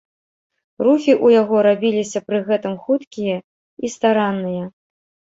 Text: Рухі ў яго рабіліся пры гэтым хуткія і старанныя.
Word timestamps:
Рухі 0.85 1.11
ў 1.13 1.27
яго 1.41 1.55
рабіліся 1.67 2.19
пры 2.29 2.39
гэтым 2.47 2.73
хуткія 2.85 3.35
і 3.85 3.91
старанныя. 3.97 4.63